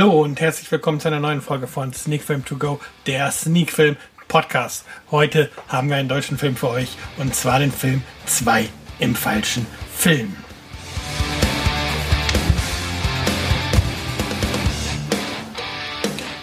[0.00, 3.70] Hallo und herzlich willkommen zu einer neuen Folge von Sneak Film To Go, der Sneak
[3.70, 4.86] Film Podcast.
[5.10, 8.66] Heute haben wir einen deutschen Film für euch und zwar den Film 2
[8.98, 10.34] im falschen Film.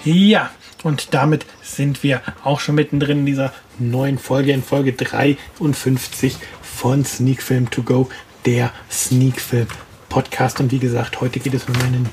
[0.05, 0.51] Ja,
[0.83, 7.03] und damit sind wir auch schon mittendrin in dieser neuen Folge, in Folge 53 von
[7.03, 8.07] Sneak Film To Go,
[8.45, 9.67] der Sneak Film
[10.09, 10.59] Podcast.
[10.59, 12.07] Und wie gesagt, heute geht es um einen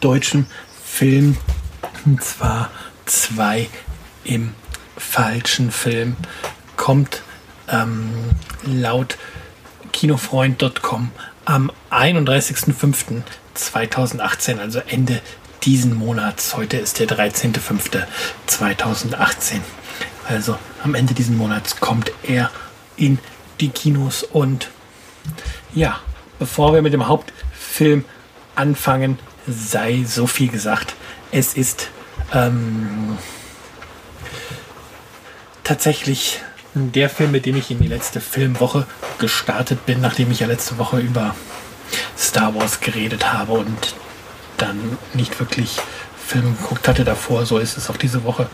[0.00, 0.46] deutschen
[0.90, 1.36] Film,
[2.04, 2.70] und zwar
[3.06, 3.70] zwei
[4.24, 4.54] im
[4.96, 6.16] falschen Film,
[6.76, 7.22] kommt
[7.68, 8.10] ähm,
[8.64, 9.16] laut
[9.92, 11.12] kinofreund.com
[11.46, 15.22] am 31.05.2018, also Ende
[15.62, 16.54] diesen Monats.
[16.56, 19.60] Heute ist der 13.05.2018.
[20.28, 22.50] Also am Ende diesen Monats kommt er
[22.96, 23.18] in
[23.60, 24.70] die Kinos und
[25.72, 25.98] ja,
[26.38, 28.04] bevor wir mit dem Hauptfilm
[28.54, 30.94] anfangen, sei so viel gesagt.
[31.32, 31.88] Es ist
[32.32, 33.18] ähm,
[35.64, 36.40] tatsächlich
[36.74, 38.86] der Film, mit dem ich in die letzte Filmwoche
[39.18, 41.34] gestartet bin, nachdem ich ja letzte Woche über
[42.16, 43.94] Star Wars geredet habe und
[44.56, 45.78] dann nicht wirklich
[46.24, 47.46] Filme geguckt hatte davor.
[47.46, 48.48] So ist es auch diese Woche.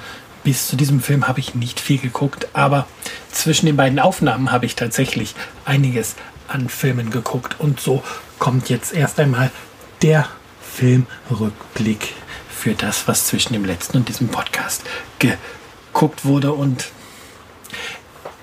[0.44, 2.86] Bis zu diesem Film habe ich nicht viel geguckt, aber
[3.32, 6.14] zwischen den beiden Aufnahmen habe ich tatsächlich einiges
[6.48, 8.02] an Filmen geguckt und so
[8.38, 9.50] kommt jetzt erst einmal
[10.02, 10.28] der
[10.76, 12.12] Filmrückblick
[12.50, 14.82] für das, was zwischen dem letzten und diesem Podcast
[15.18, 16.52] geguckt wurde.
[16.52, 16.90] Und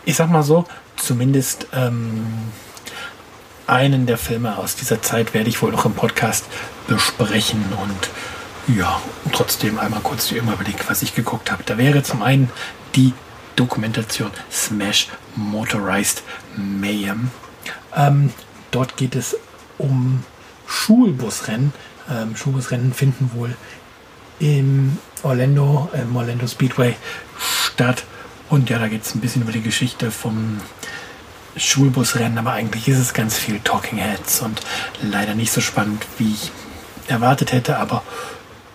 [0.04, 2.26] ich sag mal so, zumindest ähm,
[3.68, 6.46] einen der Filme aus dieser Zeit werde ich wohl noch im Podcast
[6.88, 9.00] besprechen und ja,
[9.32, 11.64] trotzdem einmal kurz die Überblick, was ich geguckt habe.
[11.64, 12.50] Da wäre zum einen
[12.96, 13.14] die
[13.56, 16.24] Dokumentation Smash Motorized
[16.56, 17.30] Mayhem.
[17.96, 18.34] Ähm,
[18.72, 19.38] dort geht es
[19.78, 20.24] um
[20.66, 21.74] Schulbusrennen
[22.12, 23.56] ähm, Schulbusrennen finden wohl
[24.40, 26.96] im Orlando, im Orlando Speedway
[27.40, 28.04] statt.
[28.50, 30.60] Und ja, da geht es ein bisschen über die Geschichte vom
[31.56, 34.62] Schulbusrennen, aber eigentlich ist es ganz viel Talking Heads und
[35.02, 36.52] leider nicht so spannend, wie ich
[37.08, 37.78] erwartet hätte.
[37.78, 38.04] Aber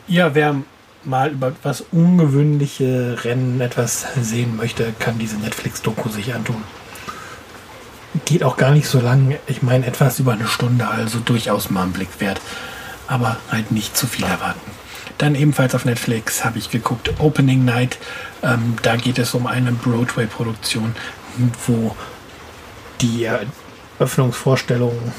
[0.07, 0.57] ja, wer
[1.05, 6.63] mal über was ungewöhnliche Rennen etwas sehen möchte, kann diese Netflix-Doku sich antun.
[8.25, 9.37] Geht auch gar nicht so lang.
[9.47, 12.41] Ich meine, etwas über eine Stunde, also durchaus mal einen Blick wert
[13.09, 14.71] aber halt nicht zu viel erwarten.
[15.19, 17.99] Dann ebenfalls auf Netflix habe ich geguckt Opening Night.
[18.43, 20.95] Ähm, da geht es um eine Broadway-Produktion,
[21.67, 21.97] wo
[23.01, 23.29] die
[23.99, 25.13] Öffnungsvorstellung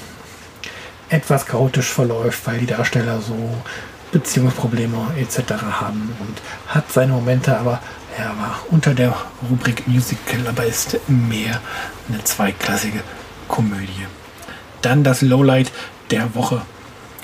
[1.09, 3.35] etwas chaotisch verläuft, weil die Darsteller so
[4.11, 5.53] Beziehungsprobleme etc.
[5.61, 7.81] haben und hat seine Momente, aber
[8.17, 9.15] er war unter der
[9.49, 11.59] Rubrik Musical, aber ist mehr
[12.07, 13.01] eine zweiklassige
[13.47, 14.07] Komödie.
[14.81, 15.71] Dann das Lowlight
[16.09, 16.61] der Woche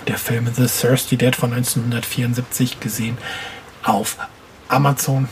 [0.07, 3.17] der Film The Thirsty Dead von 1974 gesehen
[3.83, 4.17] auf
[4.67, 5.27] Amazon.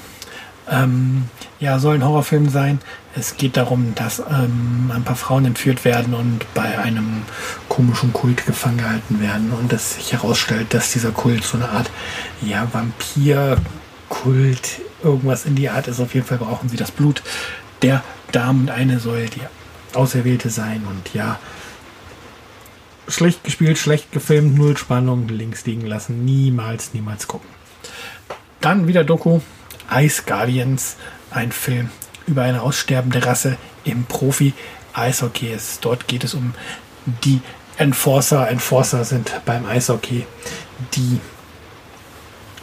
[0.70, 1.30] Ähm,
[1.60, 2.80] ja, soll ein Horrorfilm sein.
[3.16, 7.24] Es geht darum, dass ähm, ein paar Frauen entführt werden und bei einem
[7.70, 11.90] komischen Kult gefangen gehalten werden und es sich herausstellt, dass dieser Kult so eine Art
[12.42, 16.00] ja, Vampir-Kult, irgendwas in die Art ist.
[16.00, 17.22] Auf jeden Fall brauchen sie das Blut
[17.84, 18.02] der
[18.32, 21.38] Damen eine soll die Auserwählte sein und ja,
[23.14, 27.50] schlecht gespielt, schlecht gefilmt, null Spannung, links liegen lassen, niemals, niemals gucken.
[28.62, 29.42] Dann wieder Doku,
[29.94, 30.96] Ice Guardians,
[31.32, 31.90] ein Film
[32.28, 35.58] über eine aussterbende Rasse im Profi-Eishockey.
[35.82, 36.54] Dort geht es um
[37.24, 37.42] die
[37.78, 38.50] Enforcer.
[38.50, 40.26] Enforcer sind beim Eishockey
[40.96, 41.20] die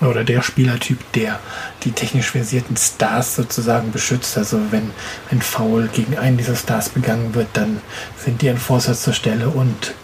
[0.00, 1.40] oder der Spielertyp, der
[1.84, 4.38] die technisch versierten Stars sozusagen beschützt.
[4.38, 4.90] Also wenn
[5.30, 7.82] ein Foul gegen einen dieser Stars begangen wird, dann
[8.16, 9.94] sind die Enforcer zur Stelle und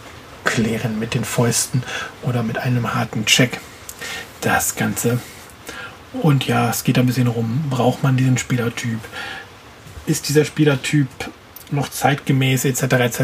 [0.57, 1.83] klären mit den Fäusten
[2.23, 3.61] oder mit einem harten Check.
[4.41, 5.21] Das Ganze.
[6.23, 9.01] Und ja, es geht ein bisschen rum, braucht man diesen Spielertyp?
[10.07, 11.09] Ist dieser Spielertyp
[11.71, 12.83] noch zeitgemäß etc.
[12.83, 13.21] etc.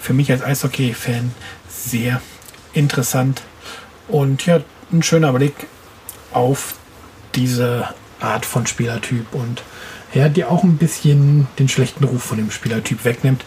[0.00, 1.32] Für mich als Eishockey-Fan
[1.68, 2.20] sehr
[2.72, 3.42] interessant
[4.08, 4.60] und ja,
[4.92, 5.68] ein schöner Blick
[6.32, 6.74] auf
[7.36, 7.88] diese
[8.18, 9.62] Art von Spielertyp und
[10.12, 13.44] ja, die auch ein bisschen den schlechten Ruf von dem Spielertyp wegnimmt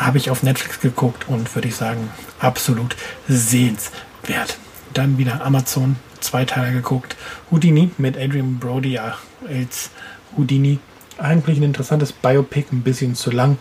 [0.00, 2.96] habe ich auf Netflix geguckt und würde ich sagen, absolut
[3.28, 4.58] sehenswert.
[4.94, 7.16] Dann wieder Amazon, zwei Teile geguckt.
[7.50, 9.18] Houdini mit Adrian Brody ja,
[9.48, 9.90] als
[10.36, 10.78] Houdini.
[11.18, 13.58] Eigentlich ein interessantes Biopic, ein bisschen zu lang.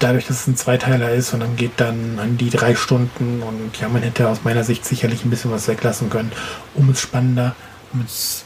[0.00, 3.78] Dadurch, dass es ein Zweiteiler ist und dann geht dann an die drei Stunden und
[3.80, 6.32] ja, man hätte aus meiner Sicht sicherlich ein bisschen was weglassen können,
[6.74, 7.54] um es spannender,
[7.92, 8.44] um es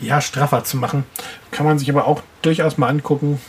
[0.00, 1.04] ja, straffer zu machen.
[1.50, 3.40] Kann man sich aber auch durchaus mal angucken.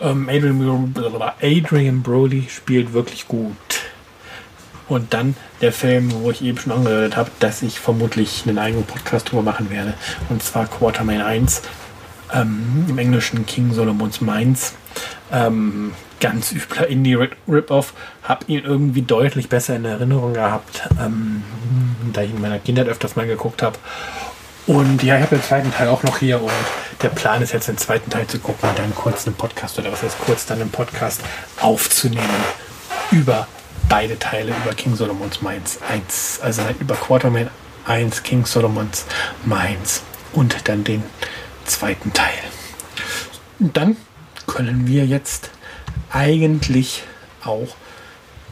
[0.00, 0.94] Ähm, Adrian,
[1.42, 3.56] Adrian Brody spielt wirklich gut.
[4.88, 8.84] Und dann der Film, wo ich eben schon angehört habe, dass ich vermutlich einen eigenen
[8.84, 9.94] Podcast drüber machen werde.
[10.28, 11.62] Und zwar Quartermain 1,
[12.34, 14.74] ähm, im Englischen King Solomons Mines.
[15.32, 17.94] Ähm, ganz übler Indie-Rip-Off.
[18.22, 21.42] Hab ihn irgendwie deutlich besser in Erinnerung gehabt, ähm,
[22.12, 23.78] da ich in meiner Kindheit öfters mal geguckt habe.
[24.66, 26.52] Und ja, ich habe den zweiten Teil auch noch hier und
[27.02, 29.90] der Plan ist jetzt den zweiten Teil zu gucken und dann kurz einen Podcast oder
[29.90, 31.22] was heißt kurz dann einen Podcast
[31.60, 32.28] aufzunehmen
[33.10, 33.48] über
[33.88, 37.50] beide Teile über King Solomons Mines 1, also über Quartermain
[37.86, 39.06] 1, King Solomons
[39.44, 40.02] Mines
[40.32, 41.02] und dann den
[41.64, 42.38] zweiten Teil.
[43.58, 43.96] Und dann
[44.46, 45.50] können wir jetzt
[46.10, 47.02] eigentlich
[47.44, 47.76] auch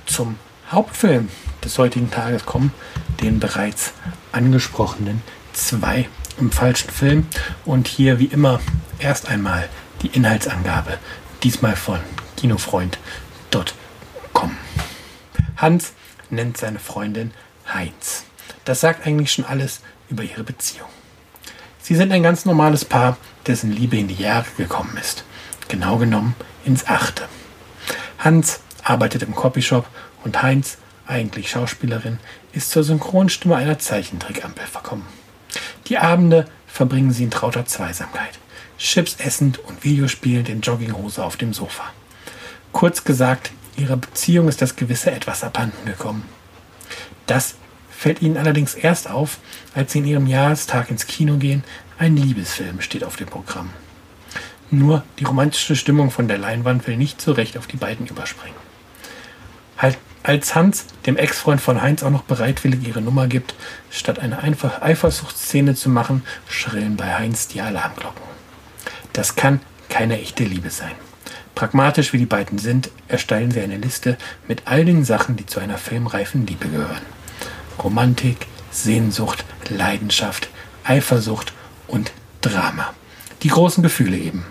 [0.07, 0.37] zum
[0.71, 1.29] Hauptfilm
[1.65, 2.73] des heutigen Tages kommen,
[3.21, 3.93] den bereits
[4.33, 5.23] angesprochenen
[5.67, 6.09] zwei
[6.39, 7.27] im falschen Film.
[7.65, 8.61] Und hier wie immer
[8.99, 9.69] erst einmal
[10.03, 10.99] die Inhaltsangabe,
[11.43, 12.01] diesmal von
[12.37, 14.57] kinofreund.com.
[15.57, 15.93] Hans
[16.31, 17.33] nennt seine Freundin
[17.73, 18.25] Heinz.
[18.65, 20.89] Das sagt eigentlich schon alles über ihre Beziehung.
[21.81, 23.17] Sie sind ein ganz normales Paar,
[23.47, 25.25] dessen Liebe in die Jahre gekommen ist.
[25.69, 26.35] Genau genommen
[26.65, 27.25] ins Achte.
[28.19, 29.87] Hans arbeitet im Copyshop
[30.25, 32.19] und Heinz, eigentlich Schauspielerin,
[32.53, 35.07] ist zur Synchronstimme einer Zeichentrickampel verkommen.
[35.89, 38.39] Die Abende verbringen sie in trauter Zweisamkeit,
[38.79, 41.85] Chips essend und Videospielend in Jogginghose auf dem Sofa.
[42.73, 46.25] Kurz gesagt, ihrer Beziehung ist das gewisse Etwas abhanden gekommen.
[47.27, 47.55] Das
[47.91, 49.39] fällt ihnen allerdings erst auf,
[49.75, 51.65] als sie in ihrem Jahrestag ins Kino gehen.
[51.99, 53.71] Ein Liebesfilm steht auf dem Programm.
[54.71, 58.57] Nur die romantische Stimmung von der Leinwand will nicht so recht auf die beiden überspringen.
[59.79, 59.97] Halt,
[60.29, 63.55] als Hans dem Ex-Freund von Heinz auch noch bereitwillig ihre Nummer gibt,
[63.91, 68.21] statt eine einfach Eifersuchtsszene zu machen, schrillen bei Heinz die Alarmglocken.
[69.15, 70.93] Das kann keine echte Liebe sein.
[71.55, 75.61] Pragmatisch wie die beiden sind, erstellen sie eine Liste mit all den Sachen, die zu
[75.61, 77.01] einer filmreifen Liebe gehören.
[77.83, 80.51] Romantik, Sehnsucht, Leidenschaft,
[80.85, 81.55] Eifersucht
[81.87, 82.93] und Drama.
[83.43, 84.45] Die großen Gefühle eben.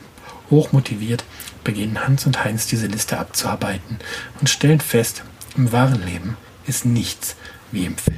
[0.50, 1.24] Hochmotiviert
[1.64, 4.00] beginnen Hans und Heinz diese Liste abzuarbeiten
[4.40, 5.24] und stellen fest,
[5.57, 7.36] im wahren Leben ist nichts
[7.71, 8.18] wie im Film.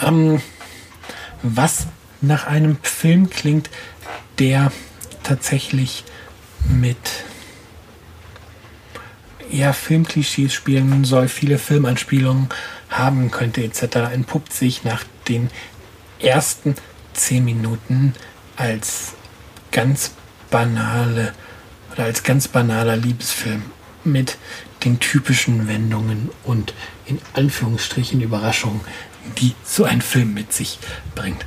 [0.00, 0.42] Ähm,
[1.42, 1.86] was
[2.20, 3.70] nach einem Film klingt,
[4.38, 4.72] der
[5.22, 6.04] tatsächlich
[6.68, 6.96] mit
[9.50, 12.48] ja, Filmklischees spielen soll, viele Filmanspielungen
[12.88, 15.50] haben könnte etc., entpuppt sich nach den
[16.20, 16.74] ersten
[17.12, 18.14] zehn Minuten
[18.56, 19.12] als
[19.70, 20.12] ganz
[20.50, 21.32] banale
[21.92, 23.62] oder als ganz banaler Liebesfilm
[24.04, 24.38] mit
[24.84, 26.74] den typischen Wendungen und
[27.06, 28.80] in Anführungsstrichen Überraschungen,
[29.38, 30.78] die so ein Film mit sich
[31.14, 31.46] bringt.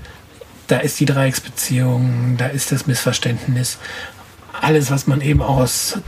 [0.67, 3.77] Da ist die Dreiecksbeziehung, da ist das Missverständnis,
[4.53, 5.99] alles, was man eben aus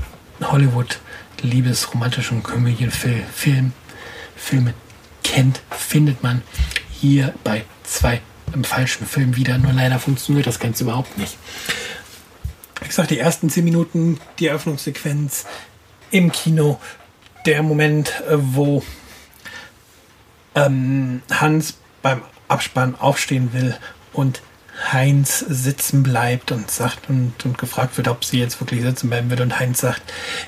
[0.42, 1.00] Hollywood
[1.42, 3.74] Liebes, romantischen Komödienfilm,
[4.36, 4.74] Filme
[5.24, 6.42] kennt, findet man
[6.90, 8.22] hier bei zwei
[8.54, 9.58] im falschen Film wieder.
[9.58, 11.38] Nur leider funktioniert das Ganze überhaupt nicht.
[12.82, 15.46] Wie gesagt, die ersten zehn Minuten, die Eröffnungssequenz
[16.10, 16.80] im Kino,
[17.48, 18.84] der Moment, äh, wo
[20.54, 23.76] ähm, Hans beim Abspann aufstehen will
[24.14, 24.42] und
[24.92, 29.30] Heinz sitzen bleibt und sagt und, und gefragt wird, ob sie jetzt wirklich sitzen bleiben
[29.30, 30.04] wird und Heinz sagt,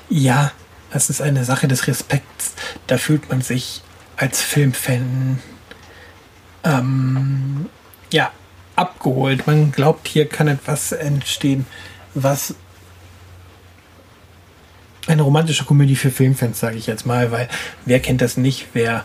[0.08, 0.52] ja,
[0.92, 2.54] es ist eine Sache des Respekts.
[2.86, 3.82] Da fühlt man sich
[4.16, 5.40] als Filmfan
[6.64, 7.68] ähm,
[8.12, 8.30] ja,
[8.76, 9.46] abgeholt.
[9.46, 11.66] Man glaubt, hier kann etwas entstehen,
[12.14, 12.54] was
[15.12, 17.48] eine romantische Komödie für Filmfans, sage ich jetzt mal, weil
[17.84, 19.04] wer kennt das nicht, wer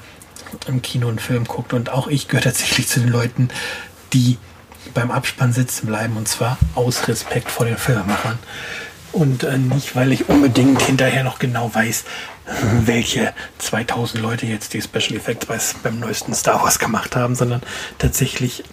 [0.68, 3.50] im Kino einen Film guckt und auch ich gehöre tatsächlich zu den Leuten,
[4.14, 4.38] die
[4.94, 8.40] beim Abspann sitzen bleiben und zwar aus Respekt vor den Filmemachern
[9.16, 12.04] und äh, nicht, weil ich unbedingt hinterher noch genau weiß,
[12.86, 17.62] welche 2000 Leute jetzt die Special Effects bei, beim neuesten Star Wars gemacht haben, sondern
[17.98, 18.64] tatsächlich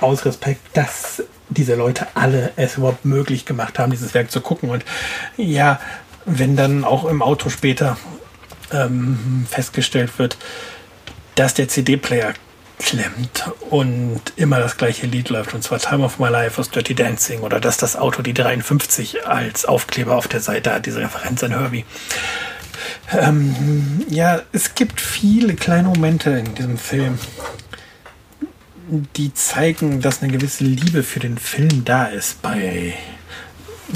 [0.00, 4.70] aus Respekt, dass diese Leute alle es überhaupt möglich gemacht haben, dieses Werk zu gucken.
[4.70, 4.84] Und
[5.36, 5.80] ja,
[6.28, 7.96] wenn dann auch im Auto später
[8.72, 10.36] ähm, festgestellt wird,
[11.34, 12.34] dass der CD-Player
[12.78, 16.94] klemmt und immer das gleiche Lied läuft, und zwar Time of My Life aus Dirty
[16.94, 21.42] Dancing oder dass das Auto die 53 als Aufkleber auf der Seite hat, diese Referenz
[21.42, 21.84] an Herbie.
[23.10, 27.18] Ähm, ja, es gibt viele kleine Momente in diesem Film,
[29.16, 32.94] die zeigen, dass eine gewisse Liebe für den Film da ist bei,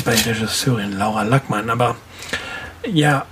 [0.04, 1.70] bei Regisseurin Laura Lackmann.
[1.70, 1.96] Aber
[2.90, 3.26] ja,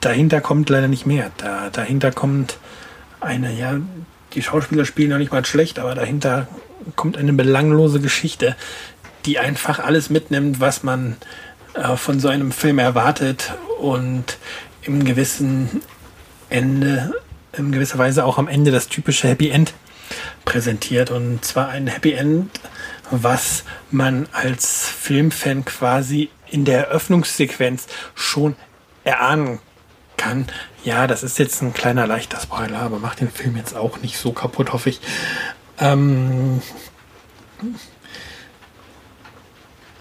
[0.00, 1.30] dahinter kommt leider nicht mehr.
[1.38, 2.58] Da, dahinter kommt
[3.20, 3.80] eine, ja,
[4.34, 6.48] die Schauspieler spielen noch nicht mal schlecht, aber dahinter
[6.96, 8.56] kommt eine belanglose Geschichte,
[9.24, 11.16] die einfach alles mitnimmt, was man
[11.74, 14.38] äh, von so einem Film erwartet und
[14.82, 15.82] im gewissen
[16.48, 17.14] Ende,
[17.56, 19.74] in gewisser Weise auch am Ende das typische Happy End
[20.44, 21.10] präsentiert.
[21.10, 22.50] Und zwar ein Happy End,
[23.10, 28.56] was man als Filmfan quasi in der Eröffnungssequenz schon
[29.04, 29.58] erahnen
[30.16, 30.46] kann.
[30.84, 34.18] Ja, das ist jetzt ein kleiner leichter Spoiler, aber macht den Film jetzt auch nicht
[34.18, 35.00] so kaputt, hoffe ich.
[35.78, 36.60] Ähm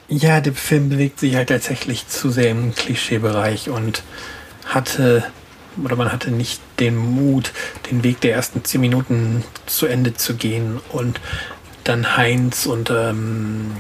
[0.08, 4.04] ja, der Film bewegt sich halt tatsächlich zu sehr im Klischeebereich und
[4.66, 5.24] hatte
[5.82, 7.54] oder man hatte nicht den Mut,
[7.90, 11.22] den Weg der ersten zehn Minuten zu Ende zu gehen und
[11.92, 13.72] dann Heinz und ähm,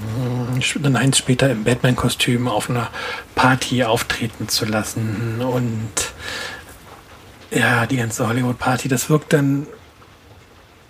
[0.82, 2.90] dann Heinz später im Batman-Kostüm auf einer
[3.36, 5.42] Party auftreten zu lassen.
[5.42, 5.92] Und
[7.52, 9.66] ja, die ganze Hollywood-Party, das wirkt dann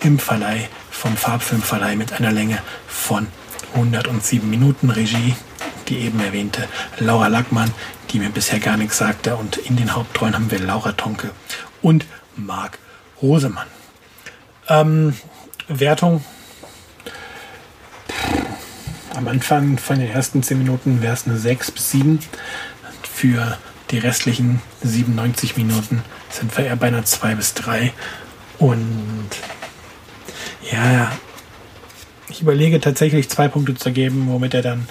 [0.00, 2.56] im Verleih vom Farbfilmverleih mit einer Länge
[2.88, 3.26] von
[3.74, 5.36] 107 Minuten Regie,
[5.88, 7.72] die eben erwähnte Laura Lackmann,
[8.10, 9.36] die mir bisher gar nichts sagte.
[9.36, 11.30] Und in den Hauptrollen haben wir Laura Tonke
[11.80, 12.78] und Marc
[13.20, 13.66] Rosemann.
[14.68, 15.14] Ähm,
[15.68, 16.24] Wertung.
[19.14, 22.18] Am Anfang von den ersten 10 Minuten wäre es eine 6 bis 7.
[23.02, 23.58] Für
[23.90, 27.92] die restlichen 97 Minuten sind wir eher bei einer 2 bis 3.
[28.58, 29.28] Und
[30.70, 31.12] ja,
[32.28, 34.88] ich überlege tatsächlich zwei Punkte zu geben, womit er dann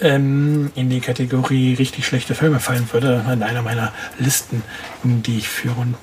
[0.00, 4.62] ähm, in die Kategorie richtig schlechte Filme fallen würde, in einer meiner Listen,
[5.02, 5.80] die ich führe.
[5.80, 5.96] Und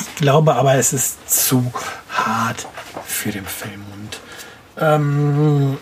[0.00, 1.72] ich glaube aber, es ist zu
[2.10, 2.66] hart
[3.04, 3.84] für den Film.
[3.92, 4.20] Und
[4.78, 5.78] ähm,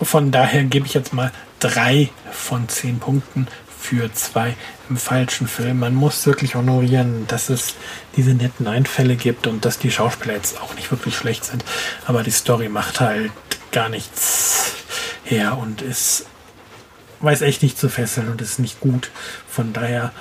[0.00, 3.46] von daher gebe ich jetzt mal drei von zehn Punkten
[3.80, 4.54] für zwei
[4.88, 5.80] im falschen Film.
[5.80, 7.74] Man muss wirklich honorieren, dass es
[8.16, 11.64] diese netten Einfälle gibt und dass die Schauspieler jetzt auch nicht wirklich schlecht sind.
[12.06, 13.32] Aber die Story macht halt
[13.72, 14.72] gar nichts
[15.24, 16.26] her und ist
[17.20, 19.10] weiß echt nicht zu fesseln und ist nicht gut.
[19.48, 20.12] Von daher,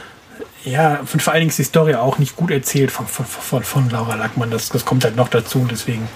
[0.64, 3.64] ja, und vor allen Dingen ist die Story auch nicht gut erzählt von, von, von,
[3.64, 4.52] von Laura Lackmann.
[4.52, 6.08] Das, das kommt halt noch dazu deswegen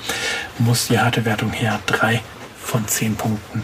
[0.60, 1.80] muss die harte Wertung her.
[1.86, 2.22] Drei
[2.62, 3.64] von zehn Punkten.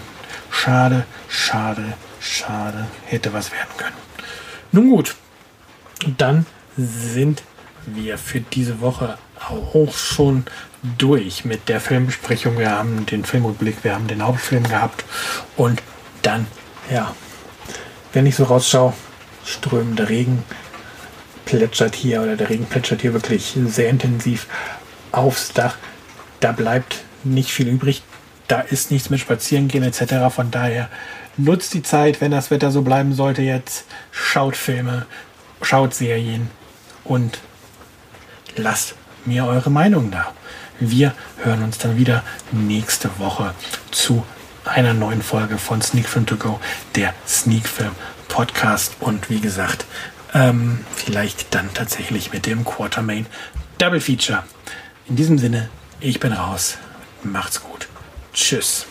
[0.49, 2.87] Schade, schade, schade.
[3.05, 3.95] Hätte was werden können.
[4.71, 5.15] Nun gut,
[6.17, 6.45] dann
[6.77, 7.43] sind
[7.85, 10.45] wir für diese Woche auch schon
[10.97, 12.57] durch mit der Filmbesprechung.
[12.57, 15.03] Wir haben den Filmrückblick, wir haben den Hauptfilm gehabt
[15.57, 15.81] und
[16.21, 16.47] dann,
[16.91, 17.15] ja,
[18.13, 18.93] wenn ich so rausschaue,
[19.45, 20.43] strömender Regen
[21.45, 24.47] plätschert hier oder der Regen plätschert hier wirklich sehr intensiv
[25.11, 25.77] aufs Dach.
[26.39, 28.03] Da bleibt nicht viel übrig.
[28.47, 30.33] Da ist nichts mit Spazierengehen etc.
[30.33, 30.89] Von daher
[31.37, 33.85] nutzt die Zeit, wenn das Wetter so bleiben sollte jetzt.
[34.11, 35.05] Schaut Filme,
[35.61, 36.49] schaut Serien
[37.03, 37.39] und
[38.55, 40.33] lasst mir eure Meinung da.
[40.79, 41.13] Wir
[41.43, 43.53] hören uns dann wieder nächste Woche
[43.91, 44.25] zu
[44.65, 46.59] einer neuen Folge von Sneak Film To Go,
[46.95, 47.91] der Sneak Film
[48.27, 48.95] Podcast.
[48.99, 49.85] Und wie gesagt,
[50.33, 53.25] ähm, vielleicht dann tatsächlich mit dem Quartermain
[53.77, 54.43] Double Feature.
[55.07, 56.77] In diesem Sinne, ich bin raus.
[57.23, 57.87] Macht's gut.
[58.33, 58.85] Tschüss.